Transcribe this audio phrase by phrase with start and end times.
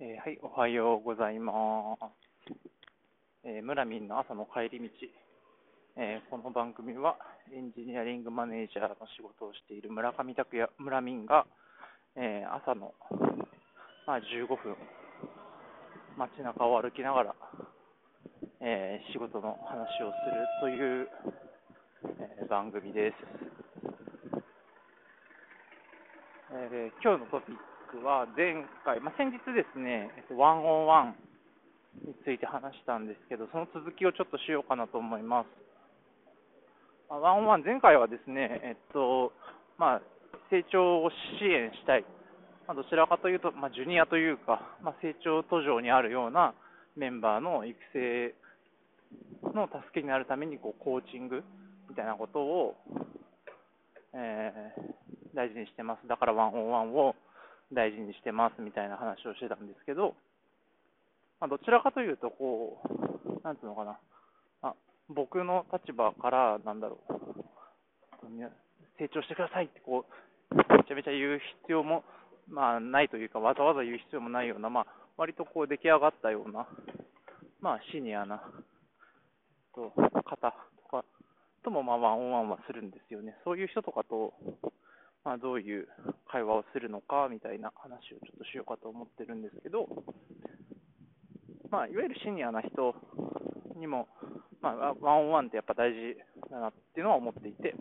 [0.00, 2.54] えーはい、おはようございます。
[3.42, 4.94] えー、村民の朝の帰り道、
[5.96, 7.16] えー、この番組は
[7.52, 11.46] エンジニアリングマネージャーの仕事をしている村上拓也村民が、
[12.14, 12.94] えー、朝の、
[14.06, 14.76] まあ、15分、
[16.16, 17.34] 街中を歩きながら、
[18.60, 21.08] え仕事の話をするという、
[22.44, 23.16] え番組です。
[26.52, 31.16] え今日のトピッククは前回、まあ、先日ですね、ワンオンワン
[32.04, 35.48] について話したんですけど、その続きをちょっとしようかなと思います。
[37.08, 39.32] ワンオンワン、前回はですね、えっと、
[39.78, 40.02] まあ、
[40.50, 42.04] 成長を支援したい。
[42.66, 46.54] まあ、どちらかというと、まあ、ジュニアというか、ま、成長途上にあるような
[46.96, 48.34] メンバーの育成
[49.54, 51.42] の助けになるためにこうコーチング
[51.88, 52.76] みたいなことを、
[54.12, 56.06] えー、大事にしてます。
[56.06, 57.14] だからワンオンワンを
[57.72, 60.14] 大事にしてますみたいな話をしてたんですけど、
[61.40, 63.98] まあ、どちらかというと、こう、なんていうのかな、
[64.62, 64.74] あ
[65.08, 67.18] 僕の立場から、なんだろう、
[68.98, 70.04] 成長してくださいってこ
[70.50, 72.04] う、めちゃめちゃ言う必要も、
[72.48, 76.66] まあ、ないというか、わざわざ言う必要もないような、まあ、割とこう出来上がったような、
[77.60, 78.42] まあ、シニアな
[79.74, 81.04] と方とか
[81.62, 83.36] とも、まあ、ワンオンワンはするんですよね。
[83.44, 84.34] そういう人とかと、
[85.24, 85.88] まあ、どういう
[86.30, 89.88] 会話をするのかみたいな話をちょっとしようかと思ってるんですけど、
[91.70, 92.94] まあ、いわゆるシニアな人
[93.76, 94.08] にも、
[94.60, 96.16] まあ、ワンオンワンってやっぱ大事
[96.50, 97.74] だなっていうのは思っていて、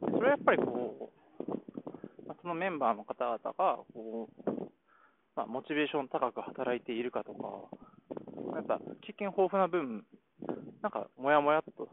[0.00, 4.50] それはやっぱりこう、そのメンバーの方々がこう、
[5.36, 7.68] まあ、モチベーション高く働いているかとか、
[8.56, 10.04] やっぱ経験豊富な分、
[10.82, 11.88] なんかもやもやっと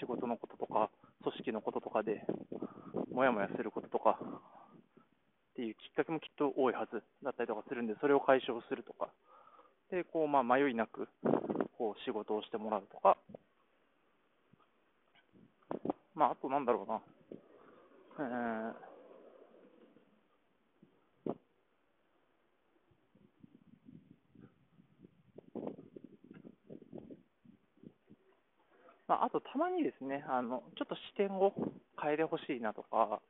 [0.00, 0.90] 仕事のこととか、
[1.22, 2.24] 組織のこととかで
[3.12, 9.10] もやもやすることとかっていうきっかけもきっと多いはずだったりとかするんで、それを解消するとか、
[9.90, 11.08] で、こう、まあ、迷いなく、
[11.76, 13.16] こう、仕事をしてもらうとか、
[16.14, 17.00] まあ、あとなんだろうな、
[18.18, 18.74] えー、
[29.08, 31.52] まあ、あとたまにですね、あのちょっと視点を
[32.00, 33.20] 変えてほしいなとか、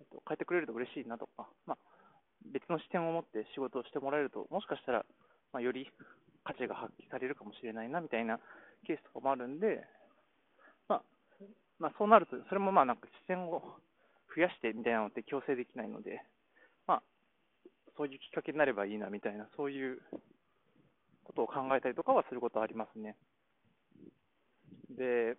[0.00, 1.78] えっと、変えてくれると嬉しいなとか、まあ、
[2.52, 5.04] 別の視点を持って仕事をしてもらえると、もしかしたら、
[5.52, 5.86] まあ、より
[6.44, 8.38] 価値が発揮されるかもしれないなみたいな
[8.86, 9.84] ケースとかもあるんで、
[10.88, 11.02] まあ、
[11.78, 13.62] まあ、そうなると、それもまあなんか視点を
[14.34, 16.22] 増やしてみたいなのって強制できないので、
[16.86, 17.02] まあ、
[17.96, 20.00] そういうきっかけになればいいなみたいな、そういう
[21.24, 23.16] ことを考えたりとかはすることはありますね。
[24.90, 25.36] で、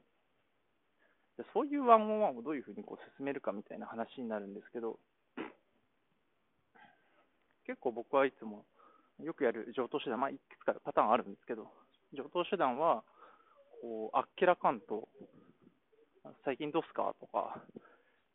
[1.54, 5.00] そういうワンオンワンをどういうふうにこう進めるかみたいな話になるんですけど、
[7.66, 8.66] 結構僕はいつも
[9.24, 11.68] よくやる上等手段、まあ、いくつかパターンあるんですけど、
[12.14, 13.04] 上等手段は、
[13.82, 15.08] こうあっけらかんと、
[16.44, 17.62] 最近どうすかとか、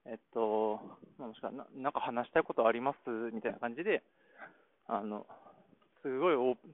[0.06, 0.80] えっと、
[1.18, 4.02] もしくはななんか話したいことありますみたいな感じで、
[4.86, 5.26] あの
[6.02, 6.70] すごいオープン、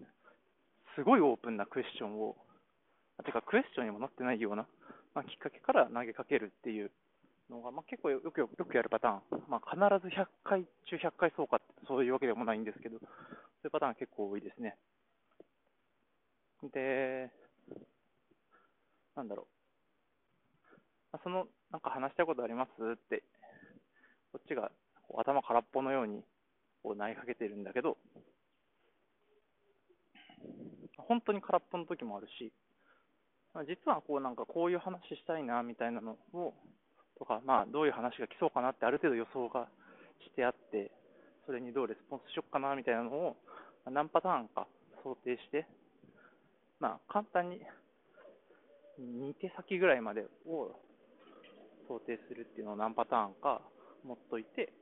[0.97, 2.37] すごいオープンなクエスチョンを
[3.25, 4.67] てかクエスチョンにもなってないような、
[5.15, 6.91] まあ、きっかけから投げかけるっていう
[7.51, 14.77] のが、まあ、結構よくよくやるパターン、まあ、必ず100回中100回そうかそういうわけでもないんですけど、そういうパターンが結構多いですね。
[16.73, 17.31] で、
[19.17, 19.47] なんだろう、
[21.13, 23.25] まあ、そのなんか話したいことありますって、
[24.33, 24.71] こっちが
[25.19, 26.23] 頭空っぽのように
[26.83, 27.97] こう投げかけてるんだけど、
[30.97, 32.53] 本当に空っぽの時もあるし、
[33.67, 36.55] 実はこうなんかこういう話したいなみたいなのを
[37.19, 39.69] とか、まあ、どういう話が来そうかなってある程度予想が
[40.25, 40.91] してあって
[41.47, 43.37] それにどうレスポンスしよっかなみたいなのを
[43.91, 44.67] 何パターンか
[45.03, 45.67] 想定して、
[46.79, 47.61] まあ、簡単に
[49.01, 50.73] 2手先ぐらいまでを
[51.89, 53.61] 想定するっていうのを何パターンか
[54.05, 54.73] 持っといて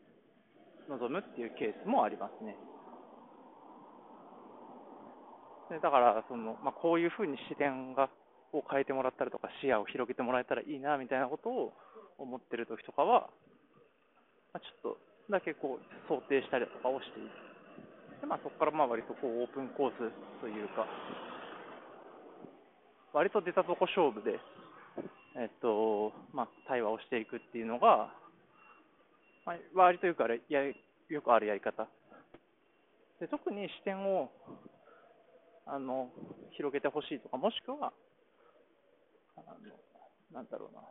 [0.88, 2.56] 臨むっていうケースもありますね。
[5.70, 8.08] でだからその、まあ、こういうふうに視点が
[8.52, 11.72] を変えてもらったりとか、視野を広げてもらえたらいいなみたいなことを
[12.18, 13.30] 思ってる時とかは、
[14.52, 14.98] まあ、ちょっと
[15.30, 17.30] だけこう想定したりとかをしている。
[18.20, 19.96] でまあ、そこからまあ割とこうオープンコース
[20.40, 20.86] というか、
[23.12, 24.40] 割と出たとこ勝負で、
[25.36, 28.12] えっとまあ、対話をしていくっていうのが、
[29.46, 31.86] まあ、割とよくあるやよくあるやり方。
[33.20, 34.30] で特に視点を
[35.66, 36.08] あの
[36.56, 37.92] 広げてほしいとか、もしくは
[39.46, 39.74] あの、
[40.32, 40.82] なんだろうな。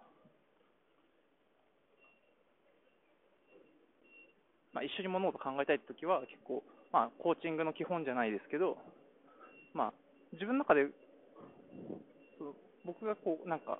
[4.73, 8.77] まあ、一緒に物事考えたいときは、結構、まあ、コーチングの基本じゃないですけど、
[9.73, 9.93] まあ、
[10.33, 10.87] 自分の中で、
[12.85, 13.79] 僕がこう、なんか、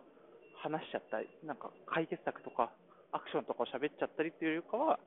[0.58, 2.72] 話しちゃったり、なんか解決策とか、
[3.12, 5.00] アクションとかを喋っちゃったりっていうよりかは、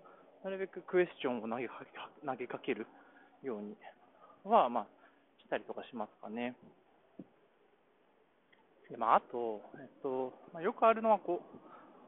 [0.45, 1.91] なるべくクエスチョンを投げかけ
[2.25, 2.87] 投げかける
[3.43, 3.77] ように
[4.45, 4.87] は、まあ、
[5.43, 6.55] したりとかしますかね。
[8.91, 11.61] でまあ、あと、えっとまあ、よくあるのはこう、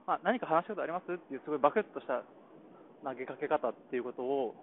[0.06, 2.25] まあ、何か話したことありますっていう、すごいバクッとした
[3.05, 4.55] 投げかけ方っていうことを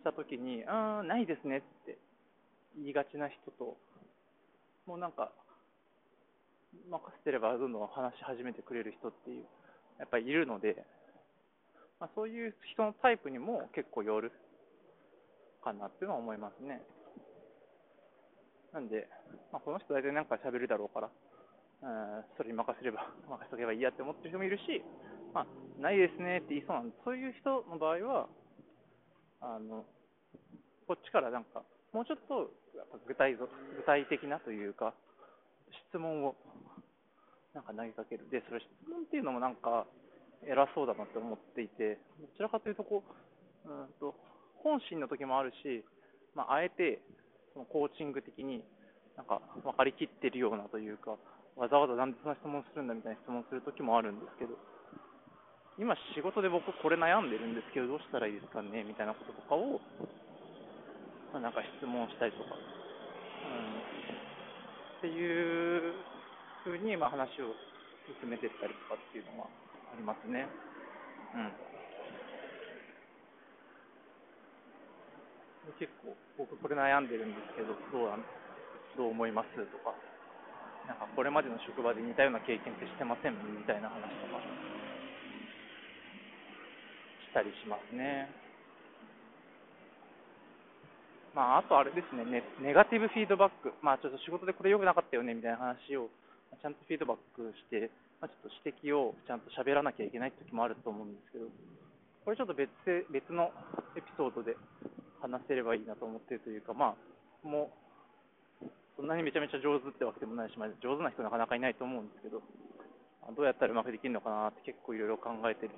[0.00, 1.96] したときに、うーん、ないですねって
[2.76, 3.76] 言いがちな人と、
[4.86, 5.32] もうなんか、
[6.90, 9.44] 任せてればどんどん話し始めてくれる人っていう、
[9.98, 10.84] やっぱりいるので、
[11.98, 14.32] まあ、そういう人のタイプにも結構よる
[15.64, 16.82] かなっていうのは思いますね。
[18.76, 19.08] なんで、
[19.52, 24.84] まあ、この人大体なんか喋るだろうから、うんそれに任せれば、 任せとけばいいやって思ってる人もいるし、
[25.32, 28.28] まあ、ないですねって言いそうなんで、そういう人の場合は、
[29.40, 29.86] あの
[30.86, 33.48] こっちからなんか、もうちょっとやっぱ具体具
[33.86, 34.92] 体的なというか、
[35.88, 36.36] 質問を
[37.54, 38.28] なんか投げかける。
[38.28, 39.86] で、それ質問っていうのもなんか
[40.42, 43.02] 偉そうだなって思っていて、どちらかというとこ
[43.64, 44.14] う、うんと
[44.62, 45.82] 本心の時もあるし、
[46.34, 47.00] まあ、あえて
[47.56, 48.60] そのコーチング的に
[49.16, 51.16] なんか分かりきってるようなというか、
[51.56, 54.52] わざわざなんでそんな質問するんだみたいな質問する時もあるんですけど、
[55.80, 59.80] 今仕事で僕これ悩んでるんですけど、どうしたらいいですかねみたいなこととかを、
[61.32, 62.60] まあ、なんか質問したりとか、うん、
[65.00, 65.96] っていう
[66.60, 67.56] ふうにまあ話を
[68.20, 70.44] 進めていったりとかっていうのはありますね。
[71.32, 71.75] うん。
[75.74, 78.18] 結構、僕これ悩んでるんですけど、どうな
[78.96, 79.92] どう思いますとか、
[80.86, 84.40] なんかこれまでの職場で似たような経験ってしてませんみたいな話とか、
[87.26, 88.30] したりしますね。
[91.36, 96.08] まあ、あとあれですねネ、ネガティブフィードバック、まあ、ちょっと仕事でこれ良くなかったよねみたいな話を
[96.62, 97.92] ちゃんとフィードバックして、
[98.24, 101.44] まあ、ちょっと指摘をちゃんと喋らなきゃいけない時もあると思うんですけど、
[102.24, 102.72] これちょっと別
[103.12, 103.52] 別の
[103.94, 104.56] エピソードで
[105.20, 107.70] 話せればいいなと思ってるというか、まあ、も
[108.62, 108.66] う、
[108.96, 112.42] そんなにめちゃめちゃ上手ってわけでもないし、まあ、上手な人なかなかいないと思うんですけど、
[113.34, 115.74] どうやったらうまくできるのかなって結構いろいろ考えてる、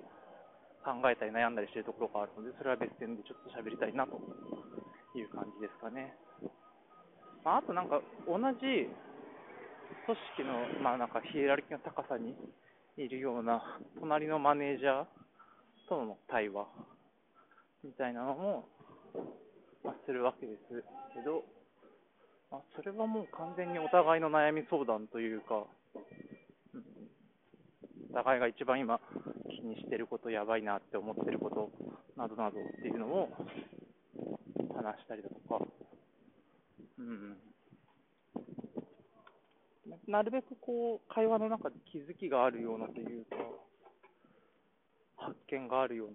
[0.84, 4.20] 考えたり悩んだりしてるところがあるので、それは別点でちょっと喋りたいなと
[5.16, 6.14] いう感じですかね。
[7.44, 8.90] まあ、あとなんか同じ
[10.04, 12.36] 組織の、まあ、なんかヒエラルキーの高さに
[12.96, 13.62] いるような
[14.00, 15.04] 隣のマネージャー
[15.88, 16.66] との対話
[17.84, 18.68] みたいなのも、
[19.84, 20.82] まあ、するわけです
[21.14, 21.44] けど、
[22.50, 25.64] まあ、それはもう完全にお互いの悩み相談というか、
[26.74, 26.82] うん、
[28.10, 29.00] お互いが一番今
[29.50, 31.70] 気にしてることやばいなって思ってること
[32.16, 33.28] などなどっていうのを
[34.74, 35.64] 話したりだとか、
[36.98, 37.36] うん、
[40.06, 43.36] なるべくこう会話の中で気づきがあるようなというか、
[45.16, 46.14] 発見があるような、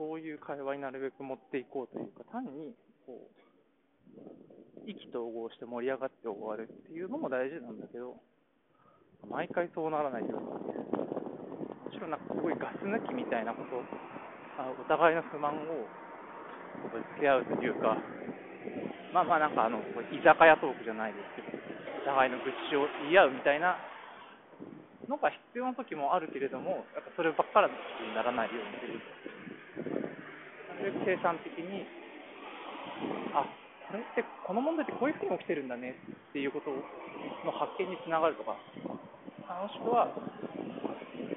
[0.00, 2.72] そういう会話になるべく持っていこうというか、単に
[3.04, 8.16] こう意気投合して盛り上がって終わるっていうのも大事なんだけど、
[9.28, 10.56] 毎回そうならないように、も
[11.92, 13.76] ちろんなんかすごいガス抜きみたいなこと、
[14.56, 15.84] あお互いの不満を
[16.88, 18.00] ぶつけ合うというか、
[19.12, 19.84] まあまあなんかあの、
[20.16, 21.60] 居酒屋トークじゃないですけど、
[22.00, 23.76] お互いの愚痴を言い合うみたいな
[25.12, 29.29] のが必要な時もあるけれども、やっぱそればっかりにならないようにする。
[31.04, 31.84] 生産的に、
[33.34, 33.44] あ
[33.88, 35.96] これってこの問題ってこういうふうに起きてるんだね
[36.30, 40.08] っていうことの発見につながるとか、もしくは、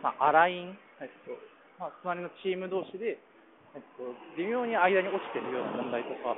[0.02, 1.34] まあ、アライン、えっと
[1.80, 3.20] まあ、隣のチーム同士で
[3.74, 4.06] えっと、
[4.38, 6.38] 微妙に間に落ちてるような問題とか、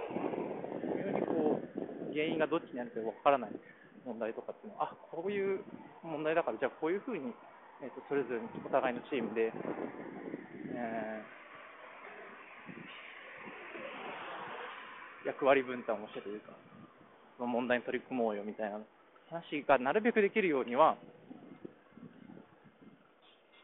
[0.95, 3.51] 微妙にこう原因がどっちにあるかわからない
[4.07, 5.59] 問題とかっていうのは、あこういう
[5.99, 7.35] 問題だから、じゃあこういうふうに、
[7.83, 11.44] えっと、それぞれお互いのチームで、えー、
[15.25, 16.53] 役割分担をしてというか、
[17.37, 18.79] その問題に取り組もうよみたいな
[19.29, 20.97] 話がなるべくできるようには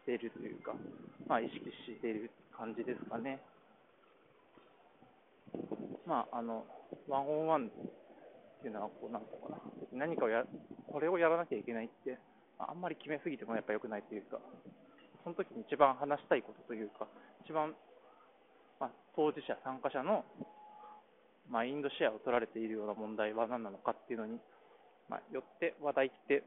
[0.02, 0.74] しているというか、
[1.28, 3.40] まあ、意識している感じですかね。
[6.06, 6.66] まあ、あの、
[7.08, 7.70] ワンオンワンっ
[8.62, 9.54] ていうのは、こう、なんかか
[9.94, 10.44] な、何かをや、
[10.92, 12.18] これをやらなきゃいけないって、
[12.58, 14.40] あんまり決めすぎてもやっぱ良くないというか、
[15.24, 17.08] その時に一番話したいことというか、
[17.46, 17.76] 一番、
[18.80, 20.26] まあ、当事者、参加者の
[21.52, 24.40] マインドシェアを取られているような問題は何なのかっていうのに、
[25.10, 26.44] まあ、よって話題って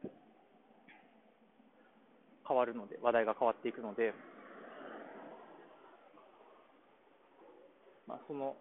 [2.48, 4.14] 変わるので、話題が変わっていくので、
[8.06, 8.56] まあ、その、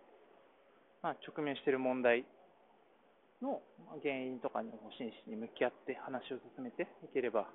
[1.01, 2.25] まあ、直面している問題
[3.41, 3.61] の
[4.01, 7.47] 原因とかにも真摯に向き合って話を進めていければ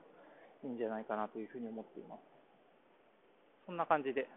[0.64, 2.20] いいんじゃないかなというふうに思っています。
[3.66, 4.28] そんな感じで、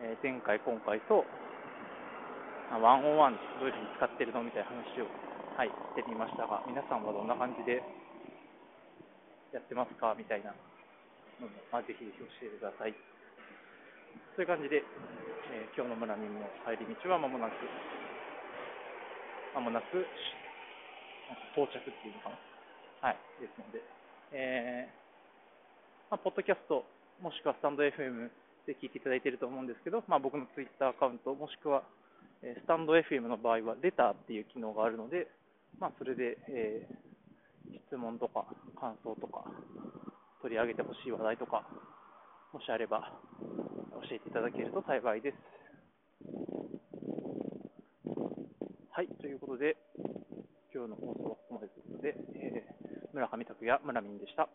[0.00, 1.24] えー、前回、今回と、
[2.76, 5.08] ワンオンワンどういうふうに使ってるのみたいな話を、
[5.56, 7.80] はい、してみましたが、皆さんはどんな感じで
[9.56, 10.52] やってますかみたいな
[11.40, 12.92] のも、まあ、ぜひぜひ教えてください。
[14.36, 14.84] そういう感じで、
[15.50, 17.56] えー、今日の村民の帰り道はまもなく、
[19.56, 20.04] まもなく
[21.56, 22.38] 到着っていうのかな。
[23.00, 23.80] はい、ですので、
[24.32, 26.84] えー、まあ、ポッドキャスト、
[27.22, 28.28] もしくはスタンド FM
[28.66, 31.82] で聞いていただいていると思うんですけど、まあ、僕のツイッターアカウント、もしくは、
[32.42, 35.26] スタンド FM の場合は、レターっていう機能があるので、
[35.78, 38.46] まあ、それで、えー、質問とか
[38.78, 39.44] 感想とか、
[40.40, 41.66] 取り上げてほしい話題とか、
[42.52, 45.36] もしあれば教えていただけると幸いです。
[48.90, 49.76] はい、ということで、
[50.74, 54.48] 今日の放送はここまでということで、えー、村上拓也、村民でした。